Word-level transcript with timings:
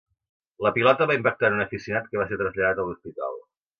La 0.65 0.71
pilota 0.77 1.07
va 1.11 1.17
impactar 1.19 1.51
en 1.51 1.57
un 1.59 1.65
aficionat, 1.65 2.07
que 2.09 2.21
va 2.21 2.25
ser 2.31 2.41
traslladat 2.43 2.83
a 2.85 2.87
l'hospital. 2.89 3.39